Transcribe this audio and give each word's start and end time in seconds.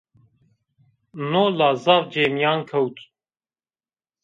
No 1.31 1.41
la 1.57 1.67
zaf 1.83 2.03
cêmîyan 2.13 2.59
kewt 2.69 2.97